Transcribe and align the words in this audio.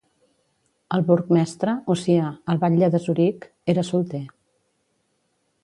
El 0.95 1.03
burgmestre, 1.09 1.75
o 1.95 1.97
sia, 2.03 2.31
el 2.53 2.63
batlle 2.63 2.89
de 2.95 3.03
Zuric, 3.05 3.47
era 3.75 3.85
solter. 3.91 4.23